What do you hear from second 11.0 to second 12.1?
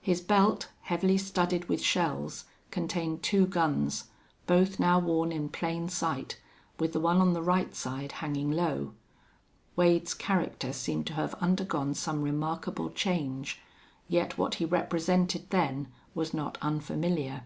to have undergone